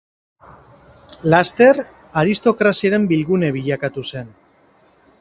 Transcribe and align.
Laster 1.33 1.83
aristokraziaren 2.23 3.09
bilgune 3.15 3.55
bilakatu 3.59 4.09
zen. 4.13 4.37